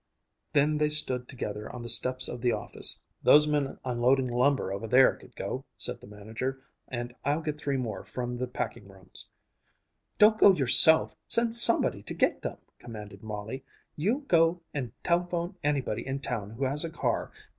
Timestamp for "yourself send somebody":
10.53-12.01